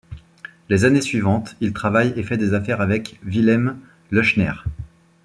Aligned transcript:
Les 0.69 0.83
années 0.83 0.99
suivantes, 1.03 1.55
il 1.61 1.73
travaille 1.73 2.11
et 2.17 2.23
fait 2.23 2.35
des 2.37 2.55
affaires 2.55 2.81
avec 2.81 3.19
Wilhelm 3.23 3.77
Leuschner. 4.09 4.53